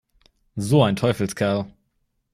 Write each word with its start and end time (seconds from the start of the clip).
So 0.57 0.81
ein 0.81 0.95
Teufelskerl! 0.95 1.71